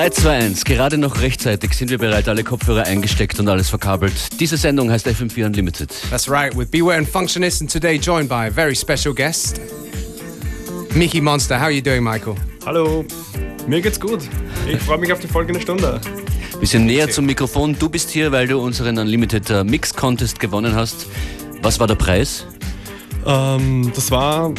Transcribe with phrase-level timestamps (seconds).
[0.00, 0.64] 3, 2, 1.
[0.64, 4.14] Gerade noch rechtzeitig sind wir bereit, alle Kopfhörer eingesteckt und alles verkabelt.
[4.40, 5.92] Diese Sendung heißt FM4 Unlimited.
[6.08, 9.60] That's right, with Beware and Functionist and today joined by a very special guest,
[10.94, 11.58] Mickey Monster.
[11.58, 12.34] How are you doing, Michael?
[12.64, 13.04] Hallo,
[13.66, 14.20] mir geht's gut.
[14.66, 16.00] Ich freue mich auf die folgende Stunde.
[16.60, 17.76] Bisschen näher zum Mikrofon.
[17.78, 21.08] Du bist hier, weil du unseren Unlimited äh, Mix Contest gewonnen hast.
[21.60, 22.46] Was war der Preis?
[23.26, 24.54] Ähm, das war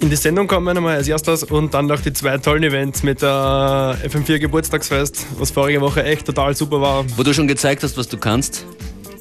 [0.00, 3.22] in die Sendung kommen einmal als erstes und dann noch die zwei tollen Events mit
[3.22, 7.04] der FM4 Geburtstagsfest, was vorige Woche echt total super war.
[7.16, 8.64] Wo du schon gezeigt hast, was du kannst.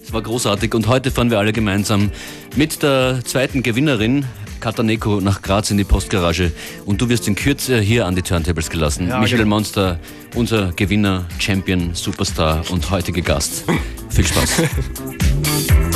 [0.03, 2.11] Es war großartig und heute fahren wir alle gemeinsam
[2.55, 4.25] mit der zweiten Gewinnerin
[4.59, 6.51] Kataneko nach Graz in die Postgarage
[6.85, 9.09] und du wirst in Kürze hier an die Turntables gelassen.
[9.09, 9.55] Ja, Michael genau.
[9.55, 9.99] Monster,
[10.35, 13.65] unser Gewinner, Champion, Superstar und heutige Gast.
[14.09, 14.63] Viel Spaß.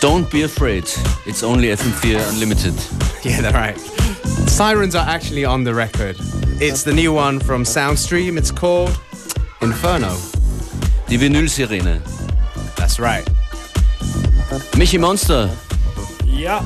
[0.00, 0.84] Don't be afraid.
[1.26, 2.74] It's only FM4 Unlimited.
[3.24, 3.76] Yeah, they're right.
[4.48, 6.16] Sirens are actually on the record.
[6.60, 8.38] It's the new one from Soundstream.
[8.38, 8.90] It's called
[9.60, 10.16] Inferno.
[11.08, 12.00] Die Vinylsirene.
[12.76, 13.26] That's right.
[14.76, 15.50] Michi Monster,
[16.24, 16.62] Ja.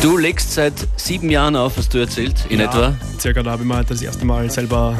[0.00, 2.94] du legst seit sieben Jahren auf, hast du erzählt, in ja, etwa.
[3.24, 4.98] Circa da habe ich mir halt das erste Mal selber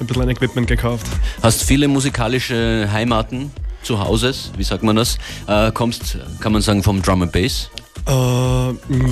[0.00, 1.06] ein bisschen ein Equipment gekauft.
[1.40, 3.52] Hast viele musikalische Heimaten
[3.84, 5.18] zu Hause, wie sagt man das?
[5.46, 7.70] Äh, kommst, kann man sagen, vom Drum and Bass.
[8.08, 8.12] Äh,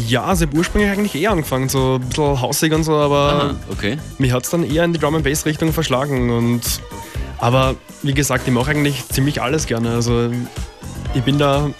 [0.08, 3.54] ja, also ich habe ursprünglich eigentlich eher angefangen, so ein bisschen hausig und so, aber
[3.54, 3.96] Ah, okay.
[4.18, 6.62] mich hat es dann eher in die Drum and Bass Richtung verschlagen und
[7.38, 9.92] aber wie gesagt, ich mache eigentlich ziemlich alles gerne.
[9.92, 10.30] Also
[11.14, 11.70] ich bin da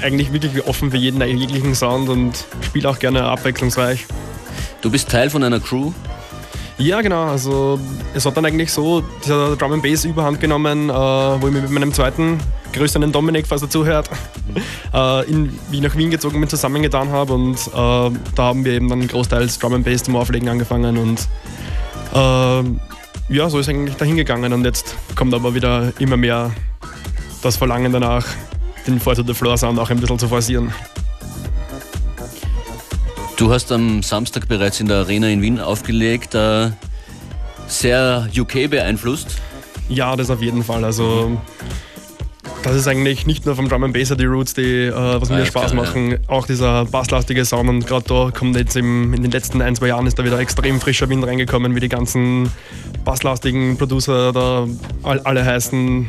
[0.00, 4.06] eigentlich wirklich offen für jeden jeglichen Sound und spiele auch gerne abwechslungsreich.
[4.86, 5.90] Du bist Teil von einer Crew.
[6.78, 7.24] Ja, genau.
[7.24, 7.80] Also
[8.14, 11.62] es hat dann eigentlich so dieser Drum and Bass Überhand genommen, äh, wo ich mich
[11.62, 12.38] mit meinem zweiten,
[12.72, 14.08] den Dominik, falls er zuhört,
[14.94, 18.88] äh, in, wie nach Wien gezogen bin, zusammengetan habe und äh, da haben wir eben
[18.88, 21.18] dann großteils Drum and Bass zum Auflegen angefangen und
[22.14, 26.52] äh, ja, so ist eigentlich dahin gegangen und jetzt kommt aber wieder immer mehr
[27.42, 28.24] das Verlangen danach,
[28.86, 30.72] den Four to the Floor Sound auch ein bisschen zu forcieren.
[33.36, 36.70] Du hast am Samstag bereits in der Arena in Wien aufgelegt, äh,
[37.68, 39.36] sehr UK beeinflusst.
[39.88, 40.84] Ja, das auf jeden Fall.
[40.84, 41.38] Also
[42.62, 45.34] das ist eigentlich nicht nur vom Drum and Bass die Roots, die äh, was Ah,
[45.34, 46.18] mir ja, Spaß klar, machen.
[46.28, 49.88] Auch dieser basslastige Sound und gerade da kommt jetzt im, in den letzten ein, zwei
[49.88, 52.50] Jahren ist da wieder extrem frischer Wind reingekommen, wie die ganzen
[53.04, 54.66] basslastigen Producer da
[55.02, 56.08] all, alle heißen.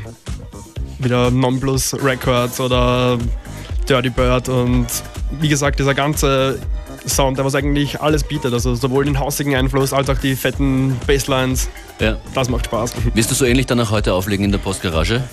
[1.00, 3.19] Wieder Nonplus Records oder
[3.88, 4.88] Dirty Bird und
[5.39, 6.57] wie gesagt, dieser ganze
[7.07, 10.97] Sound, der was eigentlich alles bietet, also sowohl den hausigen Einfluss als auch die fetten
[11.07, 12.17] Basslines, Ja.
[12.33, 12.93] das macht Spaß.
[13.13, 15.23] Wirst du so ähnlich dann auch heute auflegen in der Postgarage?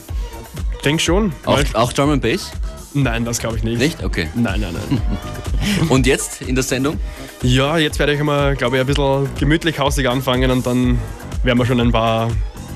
[0.85, 1.33] Denk schon.
[1.45, 2.53] Auch, auch Drum and Bass?
[2.93, 3.79] Nein, das glaube ich nicht.
[3.79, 4.05] Nicht?
[4.05, 4.29] Okay.
[4.35, 5.01] Nein, nein, nein.
[5.89, 6.99] Und jetzt in der Sendung?
[7.43, 10.99] ja, jetzt werde ich mal, glaube ich, ein bisschen gemütlich hausig anfangen und dann
[11.43, 12.31] werden wir schon ein paar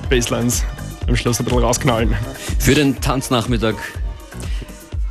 [0.09, 0.63] Basslines
[1.07, 2.15] am Schluss ein bisschen rausknallen.
[2.59, 3.75] Für den Tanznachmittag.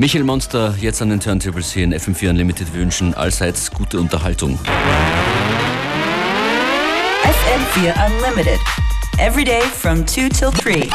[0.00, 4.56] Michael Monster jetzt an den Turntables hier in FM4 Unlimited wünschen allseits gute Unterhaltung.
[7.24, 8.60] FM4 Unlimited.
[9.18, 10.88] Every day from 2 till 3.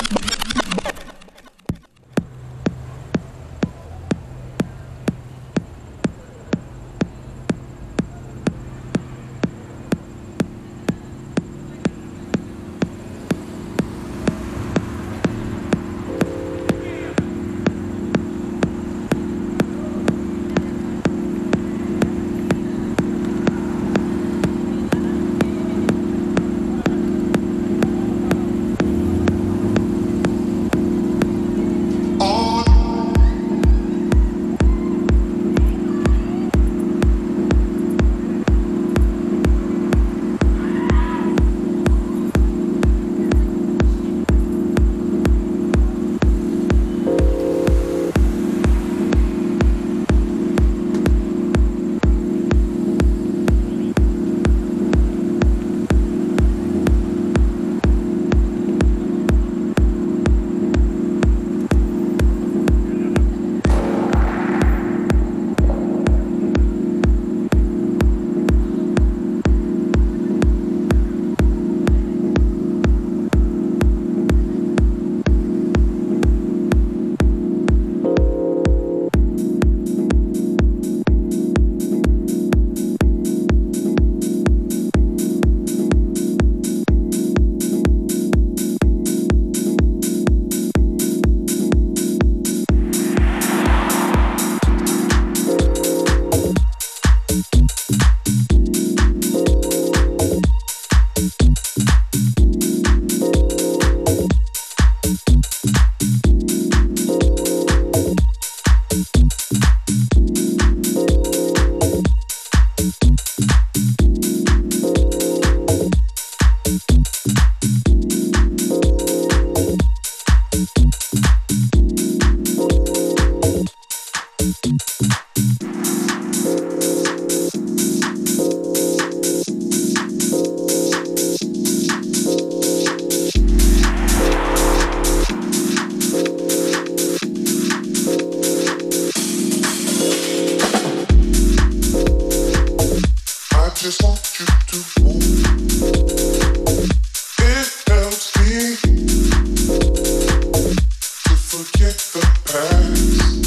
[151.73, 153.42] Forget the past.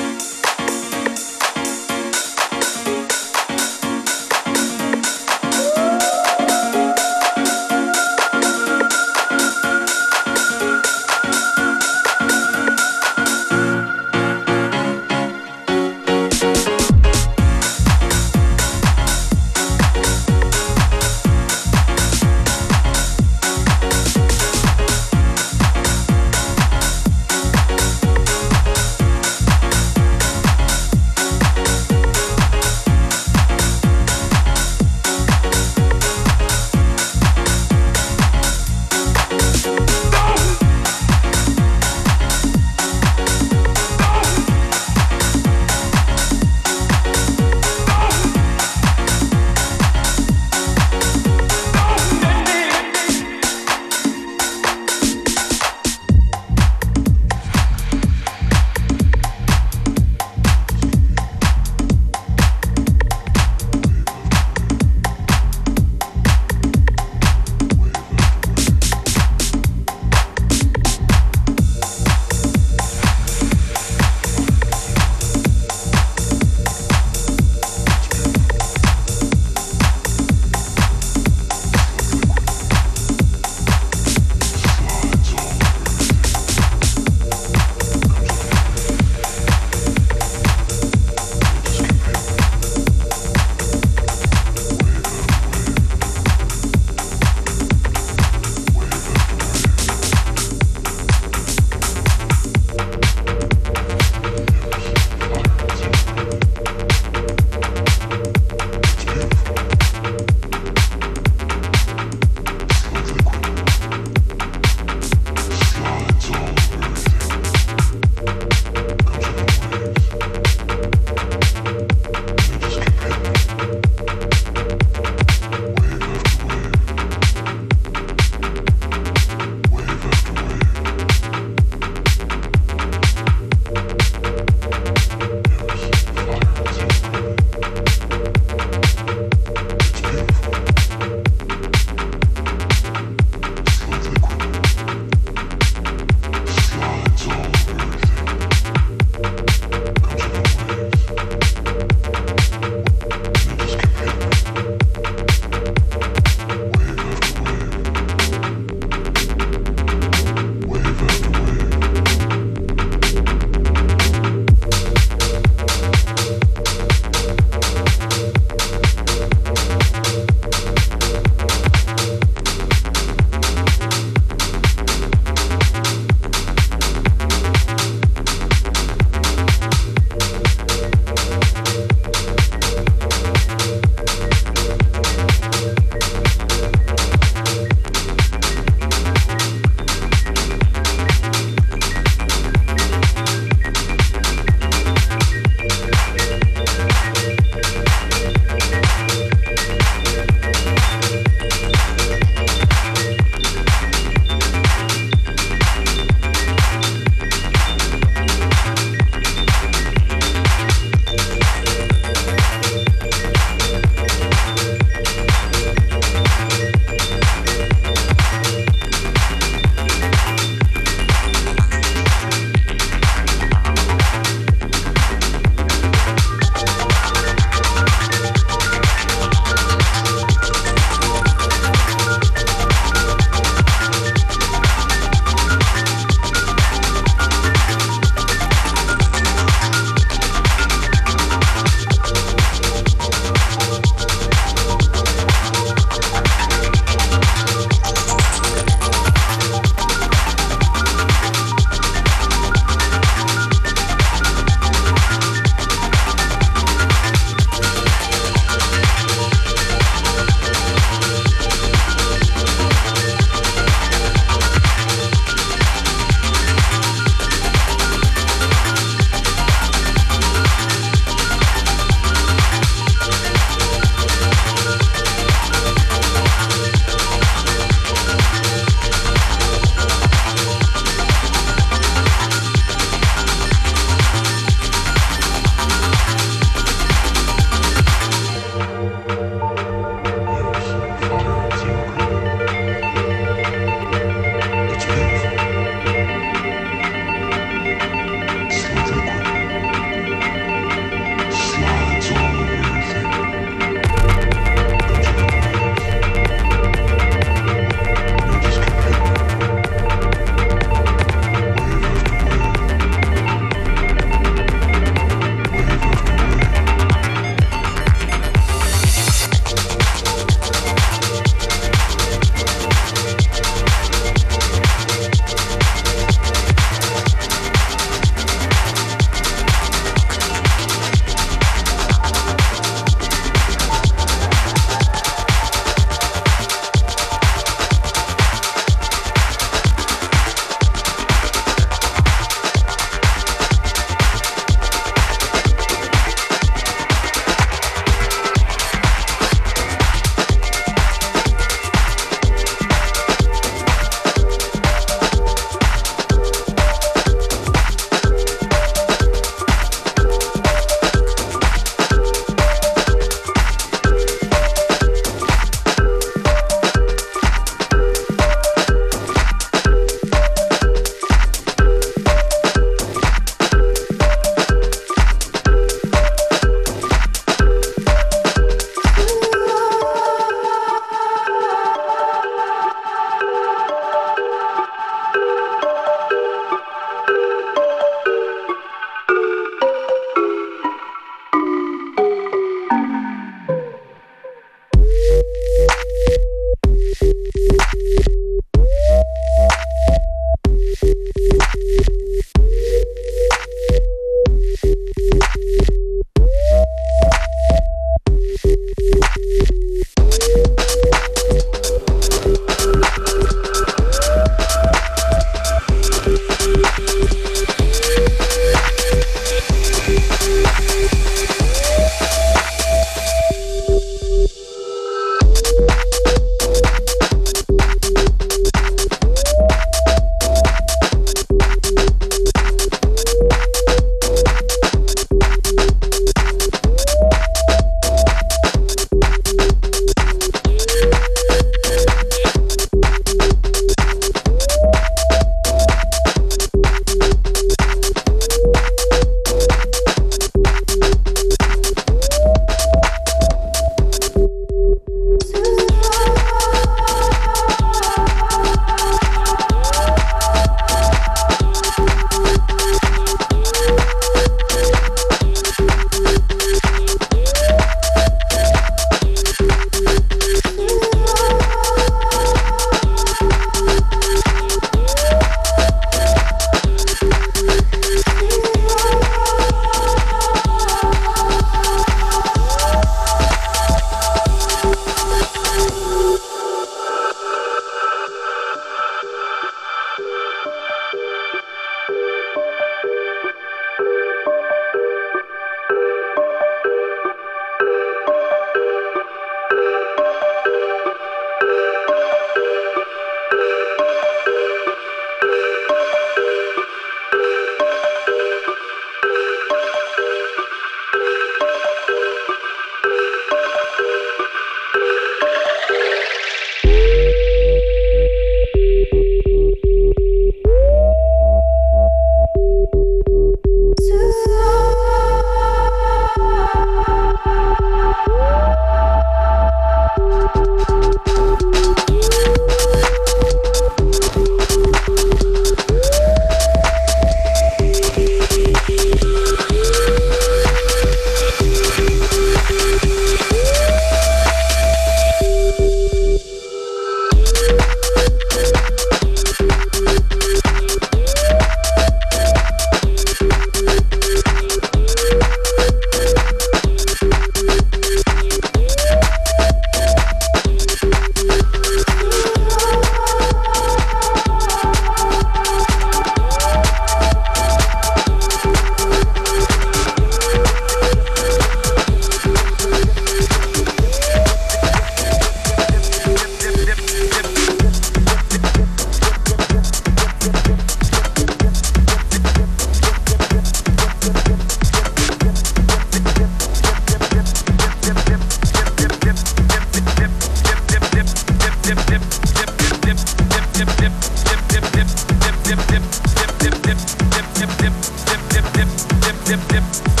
[598.65, 600.00] dip, dip, dip, dip.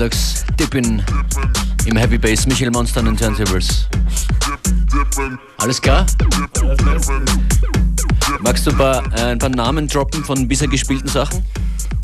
[0.00, 1.02] Freitagnachmittags Dippin
[1.84, 3.86] im Happy Bass Michael Monster an den Turntables.
[5.58, 6.06] Alles klar?
[8.40, 11.44] Magst du ein paar, äh, ein paar Namen droppen von bisher gespielten Sachen?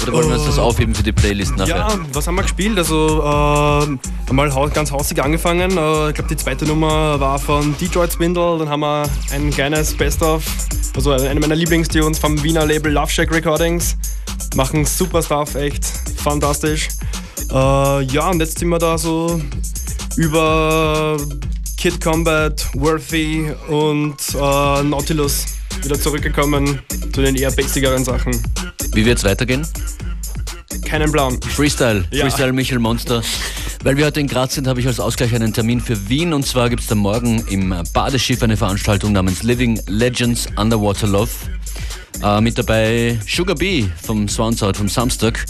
[0.02, 1.76] Oder wollen wir uns das aufheben für die Playlist nachher?
[1.76, 2.76] Ja, was haben wir gespielt?
[2.76, 5.70] Also äh, einmal ganz hausig angefangen.
[5.76, 8.58] Äh, ich glaube, die zweite Nummer war von Detroit Spindle.
[8.58, 10.44] Dann haben wir ein kleines Best-of,
[10.94, 13.96] also eine meiner Lieblingstunes vom Wiener Label Love Shack Recordings.
[14.54, 15.84] Machen super Stuff, echt
[16.16, 16.88] fantastisch.
[17.50, 19.40] Äh, ja, und jetzt sind wir da so
[20.16, 21.16] über
[21.76, 25.46] Kid Combat, Worthy und äh, Nautilus
[25.82, 26.80] wieder zurückgekommen
[27.12, 28.32] zu den eher bassigeren Sachen.
[28.92, 29.66] Wie wird's weitergehen?
[30.84, 31.38] Keinen Plan.
[31.42, 32.22] Freestyle, Ja.
[32.24, 33.22] Freestyle Michael Monster.
[33.84, 36.32] Weil wir heute in Graz sind, habe ich als Ausgleich einen Termin für Wien.
[36.32, 41.30] Und zwar gibt es da morgen im Badeschiff eine Veranstaltung namens Living Legends Underwater Love.
[42.22, 45.44] Äh, mit dabei Sugar Bee vom Swansout vom Samstag.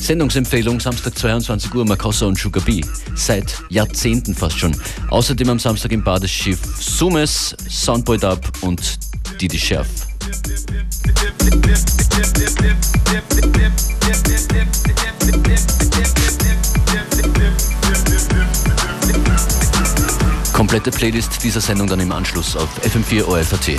[0.00, 2.84] Sendungsempfehlung, Samstag 22 Uhr, Makossa und Sugar Bee.
[3.14, 4.76] Seit Jahrzehnten fast schon.
[5.10, 8.98] Außerdem am Samstag im Badeschiff Sumes, Soundboy Dub und
[9.40, 9.88] Didi Scherf.
[20.52, 23.78] Komplette Playlist dieser Sendung dann im Anschluss auf FM4 OFAT.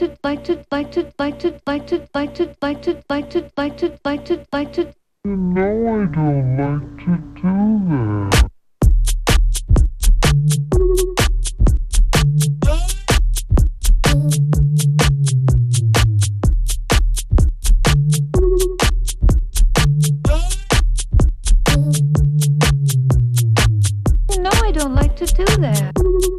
[0.00, 2.48] to like to like to like to like to
[4.56, 4.94] like to
[5.24, 7.52] You know I don't like to do
[7.90, 8.50] that.
[24.38, 26.29] No, I don't like to do that.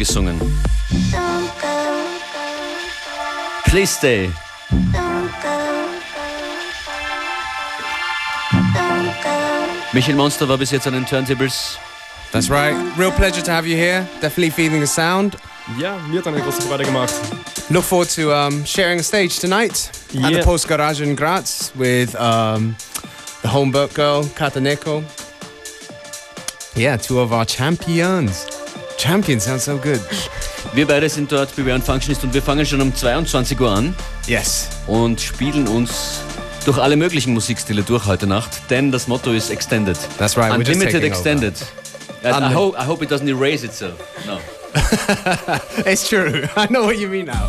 [0.00, 0.40] Gesungen.
[3.66, 4.30] Please stay.
[9.92, 11.78] Michael Monster war bis jetzt an den Turntables.
[12.32, 12.74] That's right.
[12.96, 14.06] Real pleasure to have you here.
[14.20, 15.36] Definitely feeling the sound.
[15.78, 17.14] Ja, mir hat eine große Freude gemacht.
[17.68, 19.90] Look forward to um, sharing a stage tonight
[20.24, 22.74] at the Post Garage in Graz with um,
[23.42, 25.04] the Homeburg girl, Kataneko.
[26.74, 28.49] Yeah, two of our champions.
[29.00, 30.00] Champion sounds so good.
[30.74, 33.94] Wir beide sind dort Beware und Functionist und wir fangen schon um 22 Uhr an
[34.26, 34.68] Yes.
[34.86, 36.20] und spielen uns
[36.66, 39.96] durch alle möglichen Musikstile durch heute Nacht, denn das Motto ist Extended.
[40.18, 41.54] That's right, we're just Unlimited taking Extended.
[42.22, 43.94] I, hope, I hope it doesn't erase itself.
[44.26, 44.38] No.
[45.86, 46.46] It's true.
[46.54, 47.48] I know what you mean now.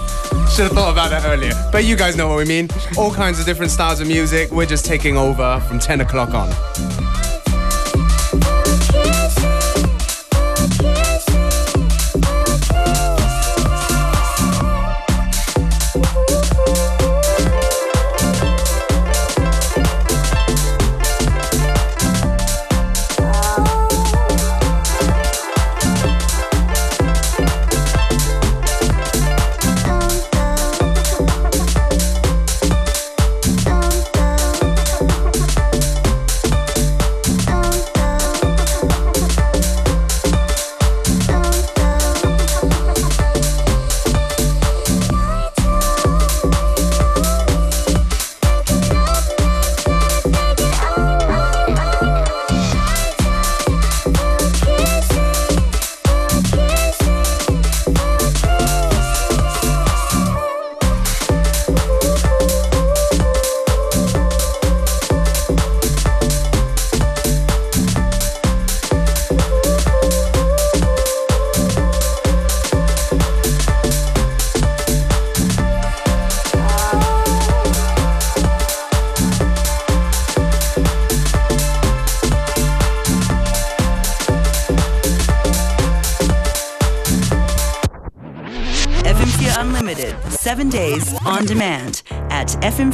[0.55, 1.53] Should have thought about that earlier.
[1.71, 2.69] But you guys know what we mean.
[2.97, 4.49] All kinds of different styles of music.
[4.51, 6.49] We're just taking over from 10 o'clock on.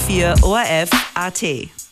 [0.07, 1.86] FM4 ORF AT.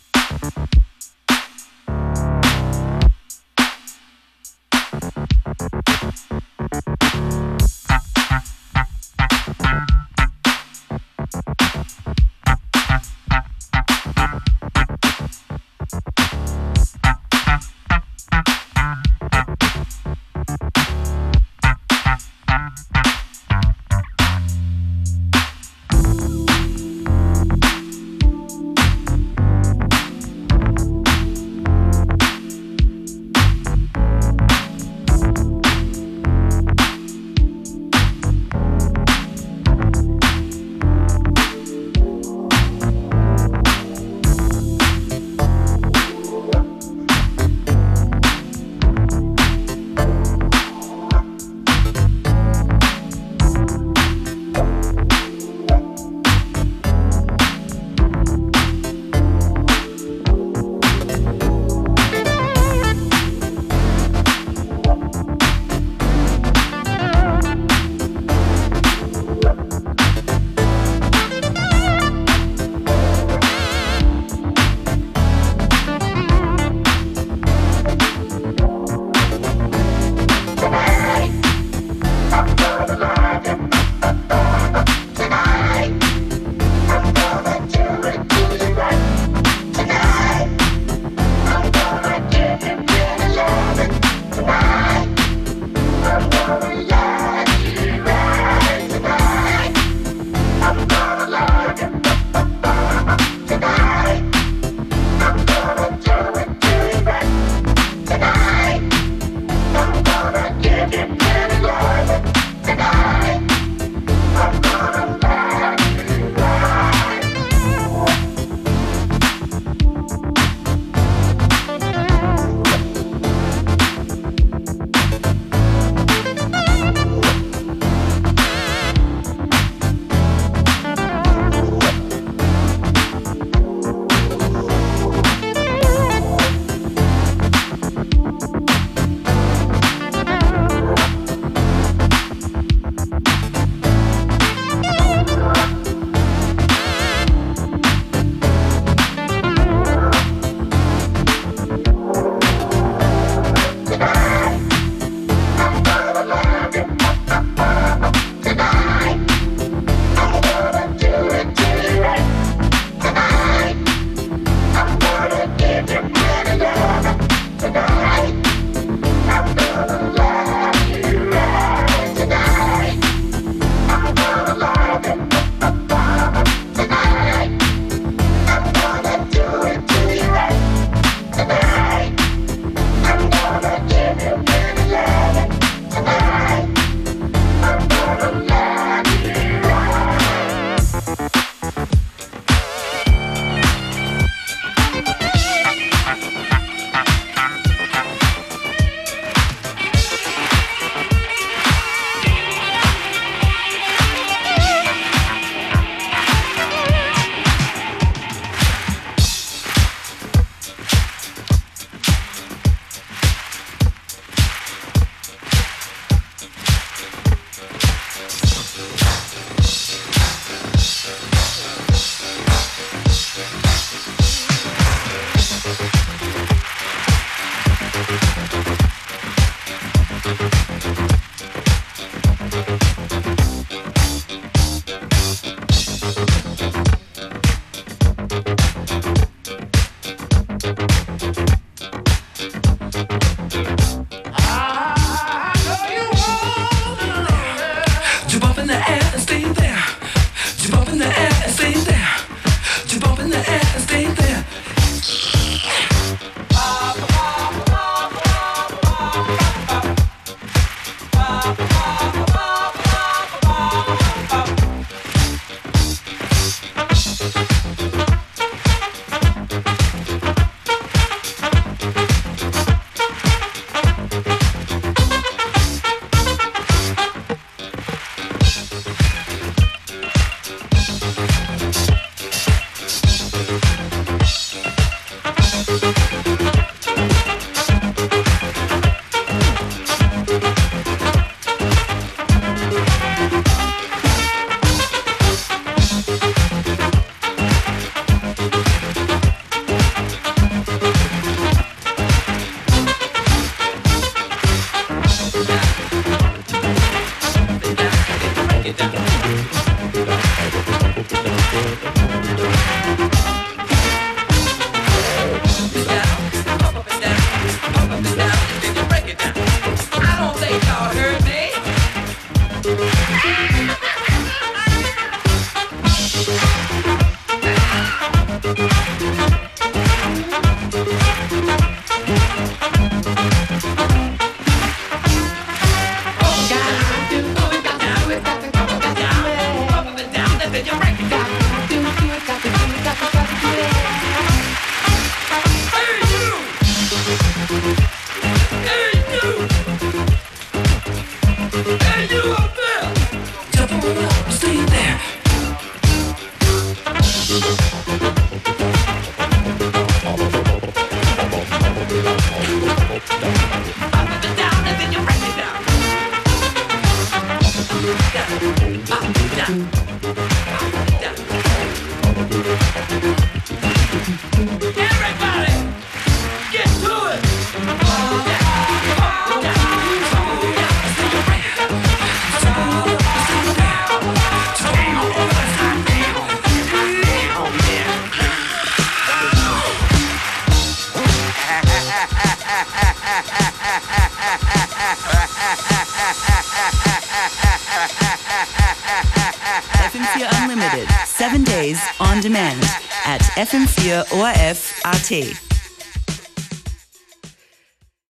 [405.23, 405.44] FM4